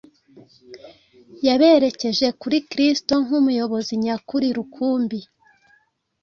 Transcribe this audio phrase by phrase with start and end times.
[1.47, 5.19] yaberekeje kuri Kristo nk’Umuyobozi nyakuri rukumbi.